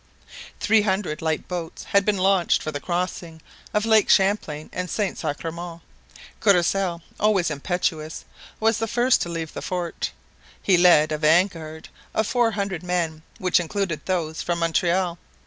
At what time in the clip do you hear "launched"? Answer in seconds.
2.17-2.63